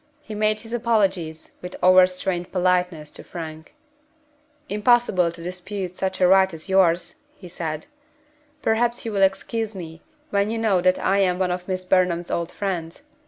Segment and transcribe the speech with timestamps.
[0.23, 3.75] He made his apologies, with overstrained politeness, to Frank.
[4.67, 7.85] "Impossible to dispute such a right as yours," he said.
[8.63, 10.01] "Perhaps you will excuse me
[10.31, 13.03] when you know that I am one of Miss Burnham's old friends.